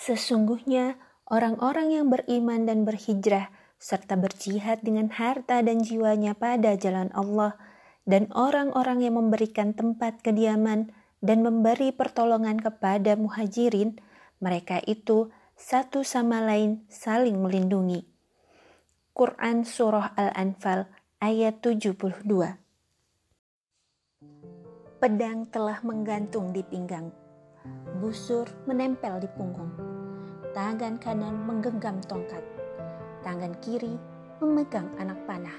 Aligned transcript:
Sesungguhnya 0.00 0.96
orang-orang 1.28 1.92
yang 1.92 2.08
beriman 2.08 2.64
dan 2.64 2.88
berhijrah 2.88 3.52
serta 3.76 4.16
berjihad 4.16 4.80
dengan 4.80 5.12
harta 5.12 5.60
dan 5.60 5.84
jiwanya 5.84 6.32
pada 6.32 6.72
jalan 6.80 7.12
Allah 7.12 7.60
dan 8.08 8.32
orang-orang 8.32 9.04
yang 9.04 9.20
memberikan 9.20 9.76
tempat 9.76 10.24
kediaman 10.24 10.88
dan 11.20 11.44
memberi 11.44 11.92
pertolongan 11.92 12.56
kepada 12.56 13.12
muhajirin, 13.20 14.00
mereka 14.40 14.80
itu 14.88 15.28
satu 15.52 16.00
sama 16.00 16.40
lain 16.40 16.88
saling 16.88 17.36
melindungi. 17.36 18.08
Quran 19.12 19.68
Surah 19.68 20.16
Al-Anfal 20.16 20.88
ayat 21.20 21.60
72 21.60 22.24
Pedang 24.96 25.48
telah 25.52 25.80
menggantung 25.84 26.56
di 26.56 26.64
pinggang, 26.64 27.12
busur 28.00 28.48
menempel 28.64 29.20
di 29.20 29.28
punggung, 29.36 29.68
tangan 30.56 30.96
kanan 30.96 31.36
menggenggam 31.44 32.00
tongkat, 32.08 32.40
tangan 33.20 33.52
kiri 33.60 34.00
memegang 34.40 34.88
anak 34.96 35.20
panah. 35.28 35.54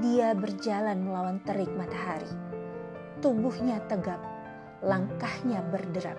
Dia 0.00 0.32
berjalan 0.32 1.04
melawan 1.04 1.36
terik 1.44 1.68
matahari. 1.76 2.32
Tubuhnya 3.20 3.84
tegap, 3.92 4.18
langkahnya 4.80 5.60
berderap, 5.68 6.16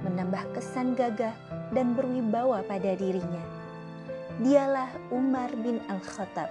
menambah 0.00 0.56
kesan 0.56 0.96
gagah 0.96 1.36
dan 1.76 1.92
berwibawa 1.92 2.64
pada 2.64 2.96
dirinya. 2.96 3.44
Dialah 4.40 4.88
Umar 5.12 5.52
bin 5.60 5.84
Al-Khattab. 5.92 6.48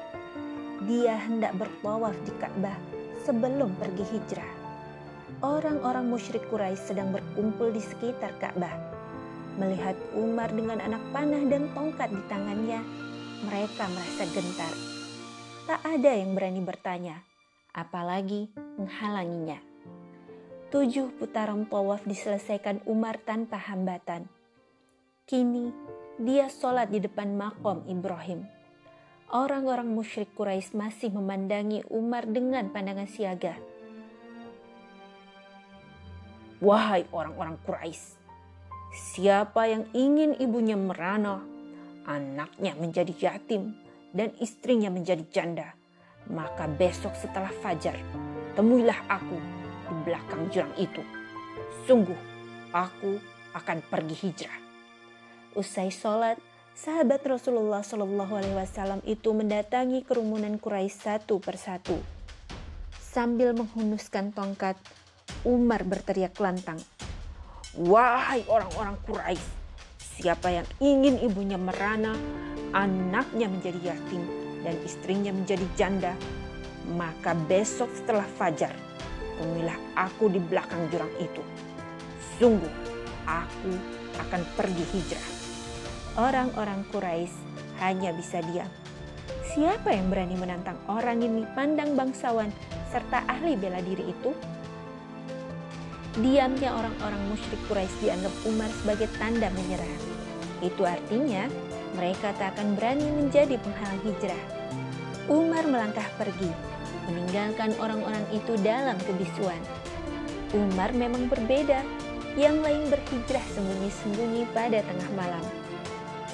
Dia 0.85 1.18
hendak 1.18 1.57
bertawaf 1.57 2.13
di 2.21 2.34
Ka'bah 2.38 2.77
sebelum 3.26 3.73
pergi 3.82 4.05
hijrah 4.05 4.60
orang-orang 5.41 6.05
musyrik 6.05 6.45
Quraisy 6.54 6.94
sedang 6.94 7.09
berkumpul 7.09 7.73
di 7.73 7.82
sekitar 7.82 8.38
Ka'bah. 8.38 8.77
Melihat 9.58 9.98
Umar 10.13 10.54
dengan 10.54 10.80
anak 10.80 11.02
panah 11.12 11.41
dan 11.49 11.68
tongkat 11.73 12.13
di 12.13 12.22
tangannya, 12.30 12.82
mereka 13.49 13.90
merasa 13.90 14.24
gentar. 14.30 14.74
Tak 15.65 15.82
ada 15.82 16.12
yang 16.13 16.38
berani 16.38 16.62
bertanya, 16.62 17.26
apalagi 17.74 18.54
menghalanginya. 18.77 19.60
Tujuh 20.71 21.20
putaran 21.20 21.68
tawaf 21.68 22.08
diselesaikan 22.08 22.85
Umar 22.87 23.20
tanpa 23.20 23.60
hambatan. 23.60 24.30
Kini, 25.27 25.74
dia 26.21 26.48
sholat 26.48 26.93
di 26.93 27.04
depan 27.04 27.35
makom 27.35 27.84
Ibrahim. 27.90 28.48
Orang-orang 29.32 29.90
musyrik 29.91 30.32
Quraisy 30.37 30.76
masih 30.76 31.12
memandangi 31.12 31.84
Umar 31.91 32.27
dengan 32.27 32.71
pandangan 32.71 33.08
siaga 33.08 33.71
Wahai 36.62 37.09
orang-orang 37.09 37.57
Quraisy, 37.65 38.21
siapa 38.93 39.65
yang 39.65 39.90
ingin 39.98 40.37
ibunya 40.37 40.77
merana, 40.77 41.41
anaknya 42.05 42.77
menjadi 42.77 43.09
yatim, 43.18 43.73
dan 44.13 44.29
istrinya 44.37 44.93
menjadi 44.93 45.26
janda, 45.34 45.73
maka 46.29 46.70
besok 46.70 47.18
setelah 47.18 47.49
fajar, 47.65 47.98
temuilah 48.53 49.01
aku 49.09 49.41
di 49.90 49.95
belakang 50.05 50.53
jurang 50.53 50.70
itu. 50.77 51.01
Sungguh, 51.90 52.20
aku 52.70 53.18
akan 53.57 53.81
pergi 53.81 54.15
hijrah. 54.21 54.59
Usai 55.57 55.90
sholat, 55.90 56.37
sahabat 56.77 57.25
Rasulullah 57.25 57.81
Shallallahu 57.81 58.37
Alaihi 58.37 58.53
Wasallam 58.53 59.01
itu 59.09 59.34
mendatangi 59.34 60.05
kerumunan 60.05 60.62
Quraisy 60.62 60.93
satu 60.93 61.41
persatu. 61.41 61.98
Sambil 63.01 63.51
menghunuskan 63.57 64.29
tongkat, 64.29 64.78
Umar 65.41 65.81
berteriak 65.81 66.38
lantang. 66.38 66.78
Wahai 67.73 68.45
orang-orang 68.45 69.00
Quraisy, 69.07 69.47
siapa 69.97 70.53
yang 70.53 70.67
ingin 70.78 71.17
ibunya 71.23 71.57
merana, 71.57 72.13
anaknya 72.78 73.50
menjadi 73.50 73.95
yatim, 73.95 74.22
dan 74.62 74.78
istrinya 74.85 75.34
menjadi 75.34 75.66
janda, 75.73 76.13
maka 76.94 77.34
besok 77.50 77.90
setelah 77.97 78.28
fajar, 78.38 78.75
temuilah 79.41 79.80
aku 79.97 80.30
di 80.30 80.38
belakang 80.38 80.85
jurang 80.94 81.09
itu. 81.18 81.41
Sungguh, 82.38 82.74
aku 83.25 83.74
akan 84.22 84.41
pergi 84.53 84.85
hijrah. 84.94 85.28
Orang-orang 86.22 86.85
Quraisy 86.94 87.34
hanya 87.81 88.13
bisa 88.13 88.46
diam. 88.46 88.69
Siapa 89.51 89.90
yang 89.90 90.13
berani 90.13 90.38
menantang 90.38 90.78
orang 90.85 91.24
ini 91.25 91.50
pandang 91.57 91.97
bangsawan 91.97 92.53
serta 92.94 93.25
ahli 93.25 93.57
bela 93.57 93.81
diri 93.81 94.12
itu? 94.12 94.31
Diamnya 96.20 96.76
orang-orang 96.76 97.24
musyrik 97.32 97.62
Quraisy 97.72 98.04
dianggap 98.04 98.36
Umar 98.44 98.68
sebagai 98.84 99.08
tanda 99.16 99.48
menyerah. 99.56 99.96
Itu 100.60 100.84
artinya 100.84 101.48
mereka 101.96 102.36
tak 102.36 102.60
akan 102.60 102.76
berani 102.76 103.08
menjadi 103.16 103.56
penghalang 103.56 104.04
hijrah. 104.04 104.44
Umar 105.32 105.64
melangkah 105.72 106.04
pergi, 106.20 106.52
meninggalkan 107.08 107.72
orang-orang 107.80 108.28
itu 108.36 108.60
dalam 108.60 109.00
kebisuan. 109.08 109.64
Umar 110.52 110.92
memang 110.92 111.32
berbeda, 111.32 111.80
yang 112.36 112.60
lain 112.60 112.92
berhijrah 112.92 113.46
sembunyi-sembunyi 113.56 114.52
pada 114.52 114.84
tengah 114.84 115.10
malam. 115.16 115.46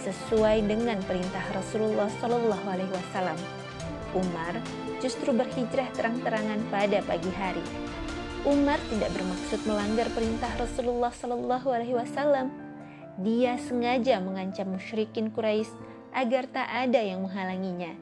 Sesuai 0.02 0.66
dengan 0.66 0.98
perintah 1.06 1.46
Rasulullah 1.54 2.10
Shallallahu 2.18 2.66
Alaihi 2.66 2.90
Wasallam, 2.90 3.38
Umar 4.18 4.58
justru 4.98 5.30
berhijrah 5.38 5.86
terang-terangan 5.94 6.66
pada 6.74 6.98
pagi 7.06 7.30
hari 7.38 7.62
Umar 8.46 8.78
tidak 8.94 9.10
bermaksud 9.18 9.66
melanggar 9.66 10.06
perintah 10.14 10.54
Rasulullah 10.62 11.10
Shallallahu 11.10 11.68
Alaihi 11.74 11.98
Wasallam. 11.98 12.54
Dia 13.26 13.58
sengaja 13.58 14.22
mengancam 14.22 14.78
musyrikin 14.78 15.34
Quraisy 15.34 15.74
agar 16.14 16.46
tak 16.54 16.70
ada 16.70 17.02
yang 17.02 17.26
menghalanginya. 17.26 17.98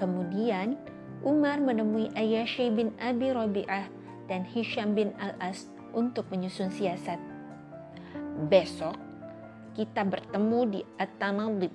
Kemudian 0.00 0.80
Umar 1.20 1.60
menemui 1.60 2.08
Ayyashi 2.16 2.72
bin 2.72 2.96
Abi 2.96 3.28
Rabi'ah 3.28 3.92
dan 4.24 4.48
Hisham 4.48 4.96
bin 4.96 5.12
Al-As 5.20 5.68
untuk 5.92 6.28
menyusun 6.32 6.72
siasat. 6.72 7.20
Besok 8.48 8.96
kita 9.76 10.00
bertemu 10.04 10.60
di 10.72 10.80
At-Tanadib. 10.96 11.72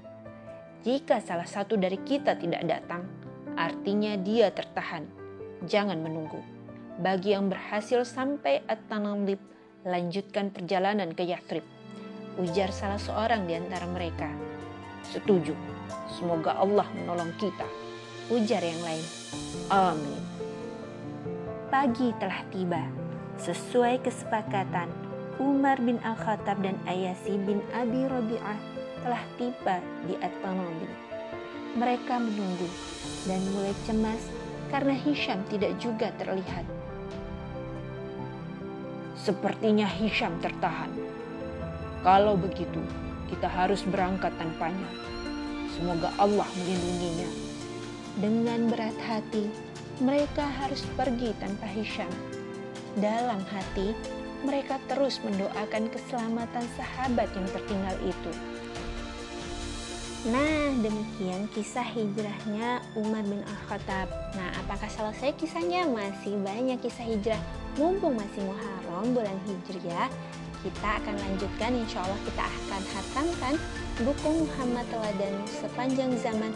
Jika 0.82 1.22
salah 1.22 1.46
satu 1.46 1.78
dari 1.78 2.02
kita 2.02 2.34
tidak 2.42 2.66
datang, 2.66 3.06
artinya 3.54 4.18
dia 4.18 4.50
tertahan. 4.50 5.06
Jangan 5.62 6.02
menunggu. 6.02 6.61
Bagi 7.00 7.32
yang 7.32 7.48
berhasil 7.48 8.04
sampai 8.04 8.68
At-Tanamlib, 8.68 9.40
lanjutkan 9.88 10.52
perjalanan 10.52 11.16
ke 11.16 11.24
Yathrib. 11.24 11.64
Ujar 12.36 12.76
salah 12.76 13.00
seorang 13.00 13.48
di 13.48 13.56
antara 13.56 13.88
mereka. 13.88 14.28
Setuju, 15.08 15.56
semoga 16.12 16.60
Allah 16.60 16.88
menolong 16.92 17.32
kita. 17.40 17.68
Ujar 18.28 18.60
yang 18.60 18.82
lain. 18.84 19.06
Amin. 19.72 20.24
Pagi 21.72 22.12
telah 22.20 22.44
tiba. 22.52 22.84
Sesuai 23.40 24.04
kesepakatan, 24.04 24.92
Umar 25.40 25.80
bin 25.80 25.96
Al-Khattab 26.04 26.60
dan 26.60 26.76
Ayasi 26.84 27.40
bin 27.40 27.64
Abi 27.72 28.04
Rabi'ah 28.04 28.60
telah 29.08 29.24
tiba 29.40 29.80
di 30.06 30.20
At-Tanamlib. 30.20 30.92
Mereka 31.80 32.20
menunggu 32.20 32.68
dan 33.24 33.40
mulai 33.56 33.72
cemas 33.88 34.22
karena 34.70 34.92
Hisham 34.92 35.40
tidak 35.48 35.76
juga 35.80 36.12
terlihat. 36.20 36.81
Sepertinya 39.22 39.86
Hisham 39.86 40.34
tertahan. 40.42 40.90
Kalau 42.02 42.34
begitu, 42.34 42.82
kita 43.30 43.46
harus 43.46 43.86
berangkat 43.86 44.34
tanpanya. 44.42 44.90
Semoga 45.78 46.10
Allah 46.18 46.50
melindunginya. 46.58 47.30
Dengan 48.18 48.74
berat 48.74 48.98
hati, 49.06 49.46
mereka 50.02 50.42
harus 50.42 50.82
pergi 50.98 51.38
tanpa 51.38 51.70
Hisham. 51.70 52.10
Dalam 52.98 53.46
hati, 53.54 53.94
mereka 54.42 54.82
terus 54.90 55.22
mendoakan 55.22 55.94
keselamatan 55.94 56.66
sahabat 56.74 57.30
yang 57.38 57.46
tertinggal 57.54 57.98
itu. 58.02 58.34
Nah, 60.34 60.74
demikian 60.82 61.46
kisah 61.54 61.86
hijrahnya 61.86 62.82
Umar 62.98 63.22
bin 63.30 63.46
Al-Khattab. 63.46 64.10
Nah, 64.34 64.50
apakah 64.66 64.90
selesai 64.90 65.38
kisahnya? 65.38 65.86
Masih 65.86 66.42
banyak 66.42 66.82
kisah 66.82 67.06
hijrah 67.06 67.42
mumpung 67.80 68.18
masih 68.20 68.44
Muharram 68.44 69.16
bulan 69.16 69.38
Hijriah 69.48 70.10
kita 70.62 70.90
akan 71.02 71.16
lanjutkan. 71.18 71.72
Insya 71.74 72.06
Allah 72.06 72.20
kita 72.26 72.44
akan 72.46 72.82
hatamkan 72.94 73.54
buku 74.06 74.30
Muhammad 74.46 74.86
Teladan 74.94 75.36
sepanjang 75.50 76.12
zaman 76.22 76.52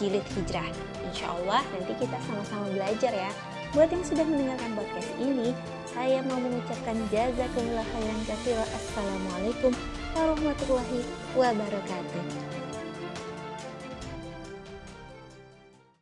jilid 0.00 0.24
hijrah 0.32 0.64
insya 1.04 1.28
Allah 1.28 1.60
nanti 1.76 1.92
kita 2.00 2.16
sama-sama 2.24 2.66
belajar 2.72 3.12
ya. 3.12 3.30
Buat 3.70 3.94
yang 3.94 4.02
sudah 4.02 4.26
mendengarkan 4.26 4.74
podcast 4.74 5.10
ini 5.22 5.54
saya 5.86 6.26
mau 6.26 6.42
mengucapkan 6.42 6.96
jazakumullah 7.12 7.86
khairan 7.94 8.20
katsira 8.26 8.66
assalamualaikum 8.74 9.70
warahmatullahi 10.16 11.00
wabarakatuh 11.38 12.69